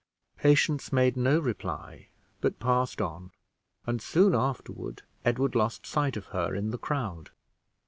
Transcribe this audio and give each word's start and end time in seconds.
Patience 0.39 0.91
made 0.91 1.15
no 1.15 1.37
reply, 1.39 2.07
but 2.39 2.59
passed 2.59 2.99
on; 3.01 3.29
and, 3.85 4.01
soon 4.01 4.33
afterward, 4.33 5.03
Edward 5.23 5.53
lost 5.53 5.85
sight 5.85 6.17
of 6.17 6.25
her 6.33 6.55
in 6.55 6.71
the 6.71 6.79
crowd. 6.79 7.29